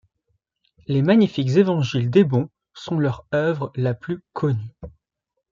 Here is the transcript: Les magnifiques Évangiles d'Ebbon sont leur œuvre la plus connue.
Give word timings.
Les 0.87 1.03
magnifiques 1.03 1.57
Évangiles 1.57 2.09
d'Ebbon 2.09 2.49
sont 2.73 2.97
leur 2.97 3.27
œuvre 3.35 3.71
la 3.75 3.93
plus 3.93 4.23
connue. 4.33 4.73